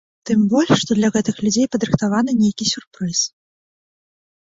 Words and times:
Тым 0.27 0.39
больш, 0.53 0.71
што 0.83 0.91
для 1.01 1.09
гэтых 1.17 1.35
людзей 1.47 1.69
падрыхтаваны 1.77 2.31
нейкі 2.43 2.65
сюрпрыз. 2.73 3.25